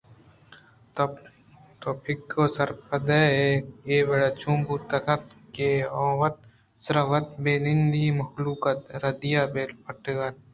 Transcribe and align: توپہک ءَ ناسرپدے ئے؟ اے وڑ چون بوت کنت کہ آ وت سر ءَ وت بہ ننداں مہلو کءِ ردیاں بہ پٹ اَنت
توپہک 1.81 2.21
ءَ 2.33 2.39
ناسرپدے 2.45 3.21
ئے؟ 3.35 3.49
اے 3.87 3.95
وڑ 4.07 4.21
چون 4.39 4.57
بوت 4.65 4.83
کنت 5.05 5.21
کہ 5.55 5.69
آ 5.99 6.03
وت 6.19 6.35
سر 6.83 6.95
ءَ 7.01 7.09
وت 7.11 7.27
بہ 7.43 7.53
ننداں 7.63 8.09
مہلو 8.17 8.53
کءِ 8.61 8.77
ردیاں 9.01 9.45
بہ 9.53 9.63
پٹ 9.83 10.03
اَنت 10.09 10.37